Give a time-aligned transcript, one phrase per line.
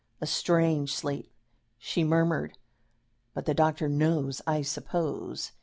[0.19, 1.31] "A strange sleep,"
[1.77, 2.57] she murmured;
[3.35, 5.51] "but the doctor knows, I suppose.